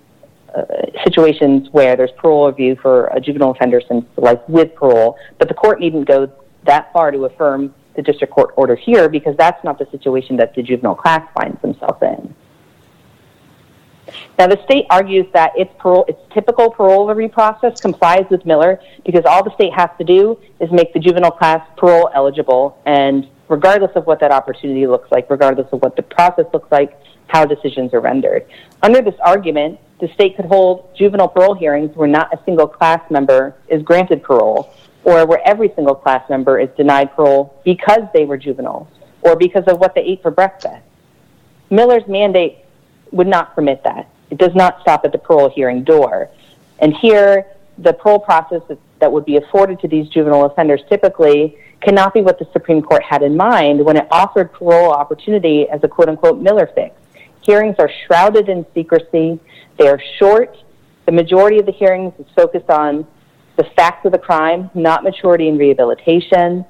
[1.05, 5.55] situations where there's parole review for a juvenile offender since life with parole, but the
[5.55, 6.31] court needn't go
[6.65, 10.55] that far to affirm the district court order here because that's not the situation that
[10.55, 12.35] the juvenile class finds themselves in.
[14.39, 18.81] Now, the state argues that its, parole, its typical parole review process complies with Miller
[19.05, 23.29] because all the state has to do is make the juvenile class parole eligible, and
[23.49, 27.45] regardless of what that opportunity looks like, regardless of what the process looks like, how
[27.45, 28.47] decisions are rendered.
[28.83, 33.01] Under this argument, the state could hold juvenile parole hearings where not a single class
[33.09, 38.25] member is granted parole, or where every single class member is denied parole because they
[38.25, 38.89] were juveniles
[39.21, 40.83] or because of what they ate for breakfast.
[41.71, 42.59] Miller's mandate
[43.13, 44.09] would not permit that.
[44.31, 46.29] It does not stop at the parole hearing door.
[46.81, 47.47] And here,
[47.79, 48.63] the parole process
[48.99, 53.05] that would be afforded to these juvenile offenders typically cannot be what the Supreme Court
[53.05, 56.97] had in mind when it offered parole opportunity as a quote unquote Miller fix.
[57.43, 59.41] Hearings are shrouded in secrecy,
[59.79, 60.57] they are short.
[61.07, 63.07] The majority of the hearings is focused on
[63.57, 66.65] the facts of the crime, not maturity and rehabilitation.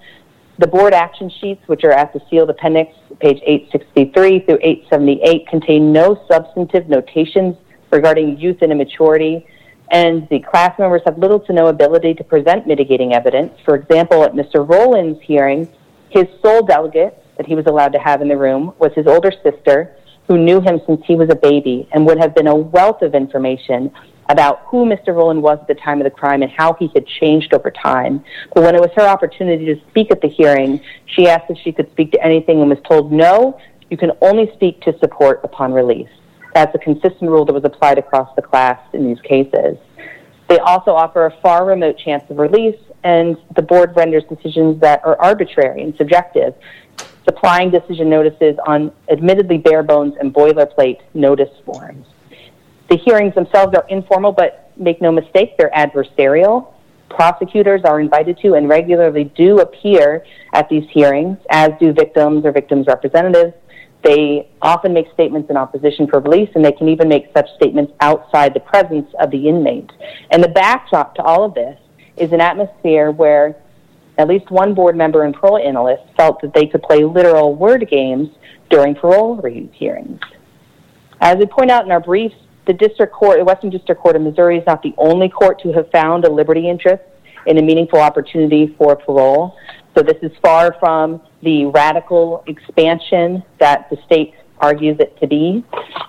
[0.59, 5.93] The board action sheets, which are at the sealed appendix, page 863 through 878, contain
[5.93, 7.57] no substantive notations
[7.91, 9.47] regarding youth and immaturity,
[9.91, 13.53] and the class members have little to no ability to present mitigating evidence.
[13.65, 14.67] For example, at Mr.
[14.67, 15.69] Rowland's hearing,
[16.09, 19.33] his sole delegate that he was allowed to have in the room was his older
[19.43, 19.97] sister,
[20.33, 23.15] who knew him since he was a baby and would have been a wealth of
[23.15, 23.93] information
[24.31, 25.09] about who Mr.
[25.09, 28.25] Rowland was at the time of the crime and how he had changed over time.
[28.55, 31.71] But when it was her opportunity to speak at the hearing, she asked if she
[31.71, 35.71] could speak to anything and was told, no, you can only speak to support upon
[35.71, 36.09] release.
[36.55, 39.77] That's a consistent rule that was applied across the class in these cases.
[40.49, 45.05] They also offer a far remote chance of release, and the board renders decisions that
[45.05, 46.55] are arbitrary and subjective,
[47.25, 52.07] supplying decision notices on admittedly bare bones and boilerplate notice forms.
[52.89, 56.73] The hearings themselves are informal, but make no mistake, they're adversarial.
[57.09, 62.53] Prosecutors are invited to and regularly do appear at these hearings, as do victims or
[62.53, 63.55] victims' representatives.
[64.03, 67.93] They often make statements in opposition for release, and they can even make such statements
[68.01, 69.93] outside the presence of the inmate.
[70.31, 71.79] And the backdrop to all of this
[72.17, 73.57] is an atmosphere where
[74.19, 77.89] at least one board member and parole analyst felt that they could play literal word
[77.89, 78.29] games
[78.71, 79.41] during parole
[79.73, 80.21] hearings.
[81.21, 82.35] As we point out in our briefs,
[82.67, 85.73] the district court, the Western District Court of Missouri, is not the only court to
[85.73, 87.03] have found a liberty interest
[87.47, 89.57] in a meaningful opportunity for parole.
[89.97, 95.65] So this is far from the radical expansion that the state argues it to be.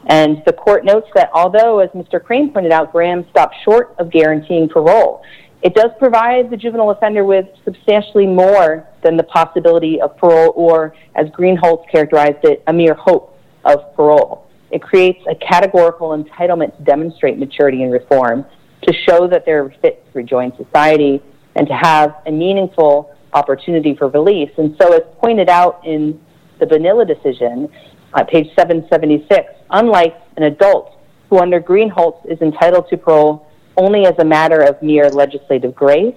[0.08, 2.24] And the court notes that although, as Mr.
[2.24, 5.24] Crane pointed out, Graham stopped short of guaranteeing parole,
[5.64, 10.94] it does provide the juvenile offender with substantially more than the possibility of parole or,
[11.16, 14.50] as Greenholtz characterized it, a mere hope of parole.
[14.72, 18.46] It creates a categorical entitlement to demonstrate maturity and reform,
[18.82, 21.22] to show that they're fit to rejoin society,
[21.56, 24.52] and to have a meaningful opportunity for release.
[24.58, 26.20] And so, as pointed out in
[26.60, 27.70] the Bonilla decision,
[28.14, 30.98] uh, page 776, unlike an adult
[31.30, 33.48] who, under Greenholtz, is entitled to parole
[33.78, 36.16] only as a matter of mere legislative grace,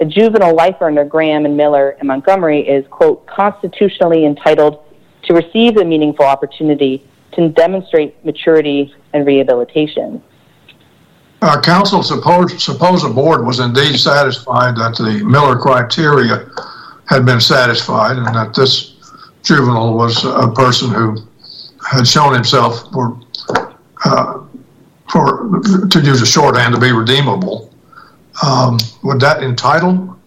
[0.00, 4.82] a juvenile lifer under Graham and Miller and Montgomery is, quote, constitutionally entitled
[5.22, 10.22] to receive a meaningful opportunity to demonstrate maturity and rehabilitation.
[11.42, 16.48] Uh, counsel, suppose, suppose board was indeed satisfied that the Miller criteria
[17.08, 18.94] had been satisfied and that this
[19.42, 21.16] juvenile was a person who
[21.88, 23.20] had shown himself for,
[24.04, 24.45] uh,
[25.10, 27.72] for to use a shorthand to be redeemable.
[28.44, 30.18] Um, would that entitle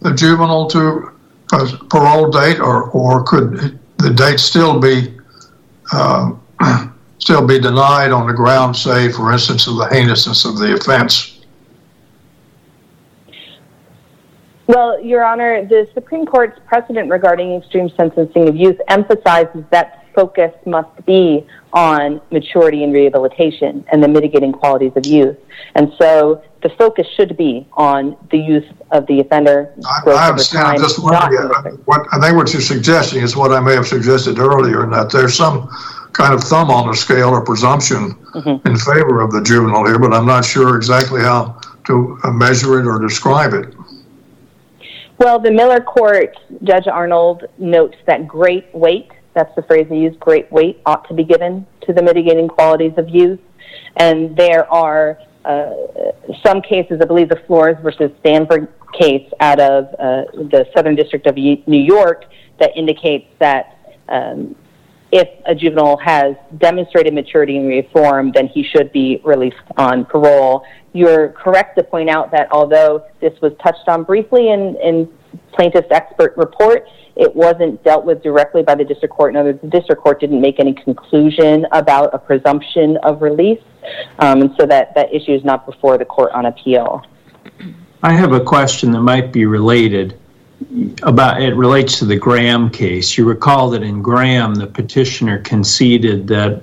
[0.00, 1.10] the juvenile to
[1.52, 5.14] a parole date, or or could the date still be
[5.92, 6.32] uh,
[7.18, 11.38] still be denied on the ground, say, for instance, of the heinousness of the offense?
[14.66, 20.52] Well, Your Honor, the Supreme Court's precedent regarding extreme sentencing of youth emphasizes that focus
[20.66, 25.36] must be on maturity and rehabilitation and the mitigating qualities of youth.
[25.74, 29.72] And so the focus should be on the youth of the offender.
[30.06, 30.66] I, I understand.
[30.66, 31.48] I'm just wondering,
[31.84, 35.10] what, I think what you're suggesting is what I may have suggested earlier, in that
[35.10, 35.68] there's some
[36.12, 38.66] kind of thumb on the scale or presumption mm-hmm.
[38.66, 42.86] in favor of the juvenile here, but I'm not sure exactly how to measure it
[42.86, 43.74] or describe it.
[45.18, 50.16] Well, the Miller court, Judge Arnold notes that great weight, that's the phrase he use,
[50.18, 53.38] great weight ought to be given to the mitigating qualities of youth.
[53.96, 55.70] And there are uh,
[56.44, 58.66] some cases, I believe the Flores versus Stanford
[58.98, 60.24] case out of uh,
[60.54, 62.24] the Southern District of New York,
[62.58, 63.64] that indicates that
[64.08, 64.56] um,
[65.12, 70.64] if a juvenile has demonstrated maturity and reform, then he should be released on parole.
[70.92, 75.08] You're correct to point out that although this was touched on briefly in, in
[75.52, 76.86] plaintiff's expert report,
[77.18, 79.32] it wasn't dealt with directly by the district court.
[79.32, 83.60] In other words, the district court didn't make any conclusion about a presumption of release,
[84.20, 87.04] um, and so that, that issue is not before the court on appeal.
[88.04, 90.16] I have a question that might be related
[91.02, 93.18] about it relates to the Graham case.
[93.18, 96.62] You recall that in Graham, the petitioner conceded that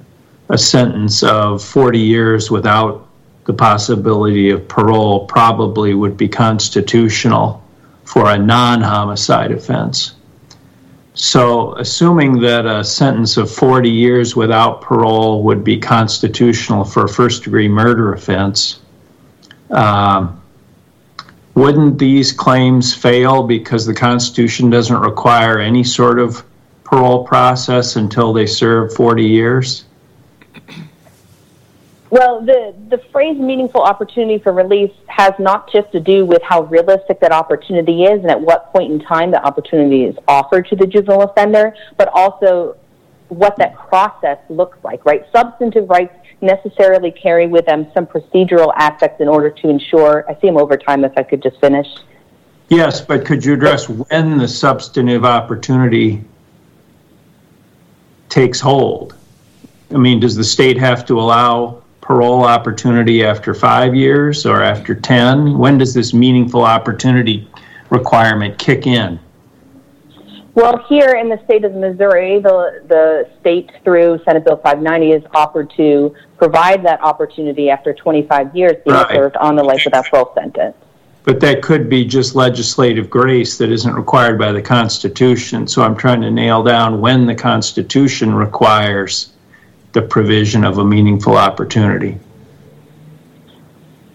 [0.50, 3.08] a sentence of 40 years without
[3.46, 7.64] the possibility of parole probably would be constitutional
[8.04, 10.16] for a non homicide offense.
[11.18, 17.10] So, assuming that a sentence of 40 years without parole would be constitutional for a
[17.10, 18.82] first degree murder offense,
[19.72, 20.42] um,
[21.54, 26.44] wouldn't these claims fail because the Constitution doesn't require any sort of
[26.84, 29.86] parole process until they serve 40 years?
[32.16, 36.62] Well, the, the phrase meaningful opportunity for release has not just to do with how
[36.62, 40.78] realistic that opportunity is and at what point in time the opportunity is offered to
[40.78, 42.78] the juvenile offender, but also
[43.28, 45.26] what that process looks like, right?
[45.36, 50.24] Substantive rights necessarily carry with them some procedural aspects in order to ensure.
[50.30, 51.88] I see him over time if I could just finish.
[52.70, 56.24] Yes, but could you address when the substantive opportunity
[58.30, 59.16] takes hold?
[59.94, 64.94] I mean, does the state have to allow parole opportunity after five years or after
[64.94, 65.58] 10?
[65.58, 67.50] When does this meaningful opportunity
[67.90, 69.20] requirement kick in?
[70.54, 75.24] Well, here in the state of Missouri, the, the state through Senate Bill 590 has
[75.34, 79.10] offered to provide that opportunity after 25 years being right.
[79.10, 80.78] served on the life without parole sentence.
[81.24, 85.68] But that could be just legislative grace that isn't required by the Constitution.
[85.68, 89.35] So I'm trying to nail down when the Constitution requires
[89.96, 92.20] the provision of a meaningful opportunity.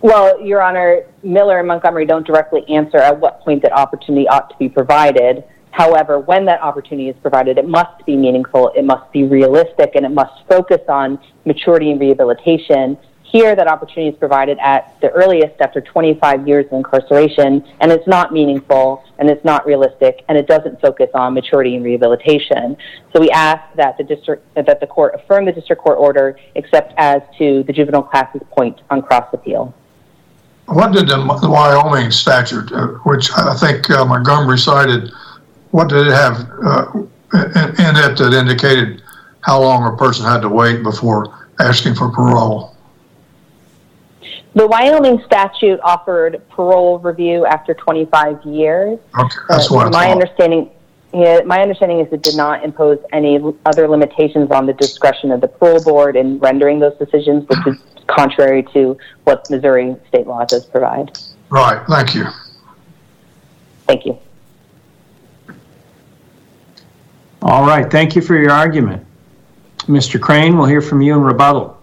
[0.03, 4.51] Well, Your Honor, Miller and Montgomery don't directly answer at what point that opportunity ought
[4.51, 5.43] to be provided.
[5.71, 10.05] However, when that opportunity is provided, it must be meaningful, it must be realistic, and
[10.05, 12.99] it must focus on maturity and rehabilitation.
[13.31, 18.07] Here, that opportunity is provided at the earliest after 25 years of incarceration, and it's
[18.09, 22.77] not meaningful, and it's not realistic, and it doesn't focus on maturity and rehabilitation.
[23.13, 26.93] So we ask that the district, that the court affirm the district court order, except
[26.97, 29.73] as to the juvenile class's point on cross appeal.
[30.67, 31.19] What did the
[31.49, 35.13] Wyoming statute, uh, which I think uh, Montgomery cited,
[35.71, 39.03] what did it have uh, in it that indicated
[39.43, 42.70] how long a person had to wait before asking for parole?
[44.61, 48.99] The Wyoming statute offered parole review after 25 years.
[49.19, 50.11] Okay, that's what I Uh, My thought.
[50.13, 50.71] understanding,
[51.15, 55.41] yeah, my understanding is it did not impose any other limitations on the discretion of
[55.41, 60.45] the parole board in rendering those decisions, which is contrary to what Missouri state law
[60.45, 61.19] does provide.
[61.49, 62.27] Right, thank you.
[63.87, 64.19] Thank you.
[67.41, 69.07] All right, thank you for your argument.
[69.87, 70.21] Mr.
[70.21, 71.79] Crane, we'll hear from you in rebuttal.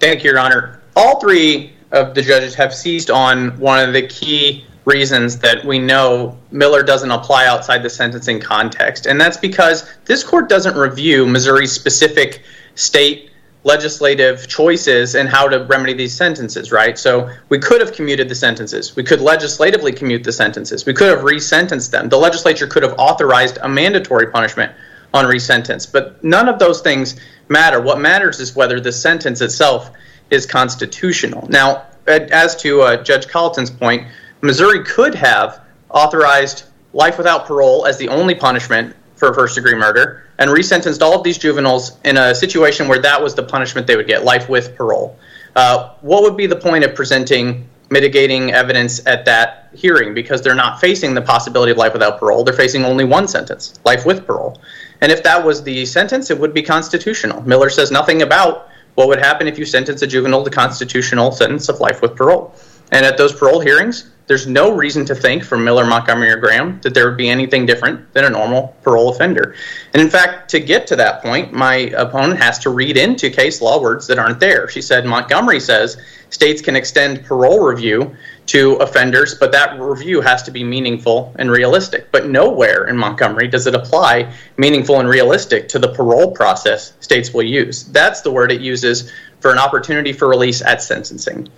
[0.00, 0.79] Thank you, Your Honor.
[0.96, 5.78] All three of the judges have seized on one of the key reasons that we
[5.78, 11.26] know Miller doesn't apply outside the sentencing context, and that's because this court doesn't review
[11.26, 12.42] Missouri's specific
[12.74, 13.30] state
[13.62, 16.98] legislative choices and how to remedy these sentences, right?
[16.98, 18.96] So we could have commuted the sentences.
[18.96, 20.86] We could legislatively commute the sentences.
[20.86, 22.08] We could have resentenced them.
[22.08, 24.72] The legislature could have authorized a mandatory punishment
[25.12, 27.80] on resentence, but none of those things matter.
[27.80, 29.90] What matters is whether the sentence itself
[30.30, 31.46] is constitutional.
[31.50, 34.06] Now, as to uh, Judge Colleton's point,
[34.40, 35.60] Missouri could have
[35.90, 41.14] authorized life without parole as the only punishment for first degree murder and resentenced all
[41.14, 44.48] of these juveniles in a situation where that was the punishment they would get life
[44.48, 45.18] with parole.
[45.54, 50.14] Uh, what would be the point of presenting mitigating evidence at that hearing?
[50.14, 53.78] Because they're not facing the possibility of life without parole, they're facing only one sentence
[53.84, 54.60] life with parole.
[55.02, 57.42] And if that was the sentence, it would be constitutional.
[57.42, 58.69] Miller says nothing about
[59.00, 62.54] what would happen if you sentence a juvenile to constitutional sentence of life with parole.
[62.92, 66.78] And at those parole hearings, there's no reason to think from Miller, Montgomery, or Graham
[66.82, 69.54] that there would be anything different than a normal parole offender.
[69.94, 73.62] And in fact, to get to that point, my opponent has to read into case
[73.62, 74.68] law words that aren't there.
[74.68, 75.96] She said Montgomery says
[76.28, 78.14] states can extend parole review
[78.46, 82.10] to offenders, but that review has to be meaningful and realistic.
[82.10, 87.32] But nowhere in Montgomery does it apply meaningful and realistic to the parole process states
[87.32, 87.84] will use.
[87.84, 91.48] That's the word it uses for an opportunity for release at sentencing.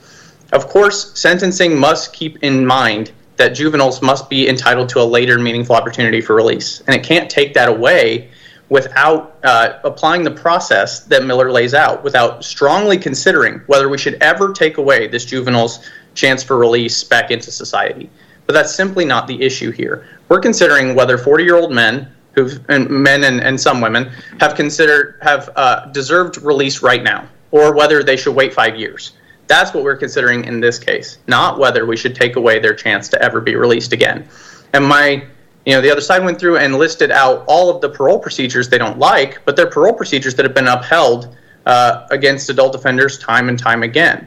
[0.52, 5.38] Of course, sentencing must keep in mind that juveniles must be entitled to a later
[5.38, 8.30] meaningful opportunity for release, and it can't take that away
[8.68, 14.16] without uh, applying the process that Miller lays out, without strongly considering whether we should
[14.22, 15.80] ever take away this juvenile's
[16.14, 18.10] chance for release back into society.
[18.46, 20.06] But that's simply not the issue here.
[20.28, 24.10] We're considering whether 40 year old men who've and men and, and some women
[24.40, 29.12] have considered have uh, deserved release right now or whether they should wait five years
[29.46, 33.08] that's what we're considering in this case not whether we should take away their chance
[33.08, 34.26] to ever be released again
[34.72, 35.24] and my
[35.66, 38.68] you know the other side went through and listed out all of the parole procedures
[38.68, 41.36] they don't like but they're parole procedures that have been upheld
[41.66, 44.26] uh, against adult offenders time and time again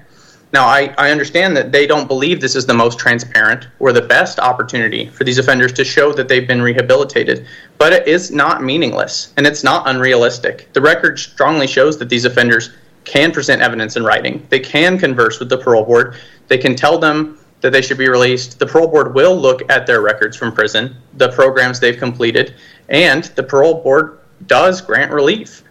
[0.55, 4.01] now, I, I understand that they don't believe this is the most transparent or the
[4.01, 7.45] best opportunity for these offenders to show that they've been rehabilitated,
[7.77, 10.71] but it is not meaningless and it's not unrealistic.
[10.71, 12.69] The record strongly shows that these offenders
[13.03, 14.47] can present evidence in writing.
[14.49, 16.15] They can converse with the parole board.
[16.47, 18.57] They can tell them that they should be released.
[18.57, 22.55] The parole board will look at their records from prison, the programs they've completed,
[22.87, 25.63] and the parole board does grant relief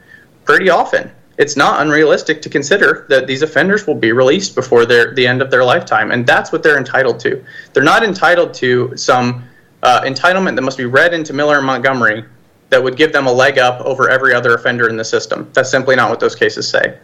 [0.44, 5.14] pretty often it's not unrealistic to consider that these offenders will be released before their,
[5.14, 7.44] the end of their lifetime, and that's what they're entitled to.
[7.72, 9.44] They're not entitled to some
[9.82, 12.24] uh, entitlement that must be read into Miller and Montgomery
[12.70, 15.50] that would give them a leg up over every other offender in the system.
[15.52, 16.98] That's simply not what those cases say.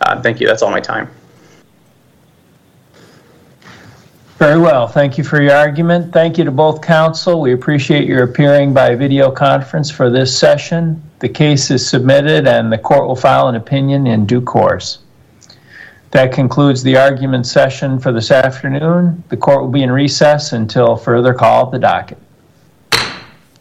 [0.00, 0.46] Uh, thank you.
[0.46, 1.08] That's all my time.
[4.38, 4.88] Very well.
[4.88, 6.12] Thank you for your argument.
[6.12, 7.40] Thank you to both counsel.
[7.40, 11.00] We appreciate your appearing by video conference for this session.
[11.20, 14.98] The case is submitted and the court will file an opinion in due course.
[16.10, 19.22] That concludes the argument session for this afternoon.
[19.28, 22.18] The court will be in recess until further call of the docket.